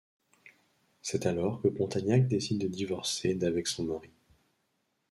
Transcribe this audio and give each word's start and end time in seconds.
C'est 1.03 1.27
alors 1.27 1.61
que 1.61 1.67
Pontagnac 1.67 2.27
décide 2.27 2.59
de 2.59 2.67
divorcer 2.67 3.35
d'avec 3.35 3.67
son 3.67 3.83
mari. 3.83 4.09